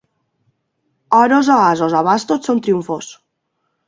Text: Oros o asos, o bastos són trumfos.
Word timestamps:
Oros 1.23 1.45
o 1.55 1.57
asos, 1.73 1.97
o 1.99 2.01
bastos 2.09 2.47
són 2.49 2.63
trumfos. 2.69 3.11